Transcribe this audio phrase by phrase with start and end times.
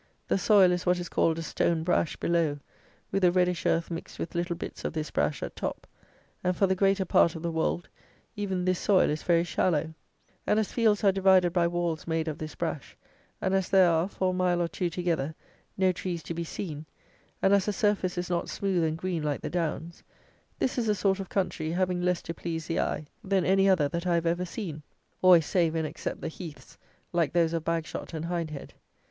[0.27, 2.57] The soil is what is called a stone brash below,
[3.11, 5.85] with a reddish earth mixed with little bits of this brash at top,
[6.43, 7.87] and, for the greater part of the Wold,
[8.35, 9.93] even this soil is very shallow;
[10.47, 12.97] and as fields are divided by walls made of this brash,
[13.39, 15.35] and as there are, for a mile or two together,
[15.77, 16.87] no trees to be seen,
[17.39, 20.01] and as the surface is not smooth and green like the downs,
[20.57, 23.87] this is a sort of country, having less to please the eye than any other
[23.87, 24.81] that I have ever seen,
[25.21, 26.79] always save and except the heaths
[27.13, 28.71] like those of Bagshot and Hindhead.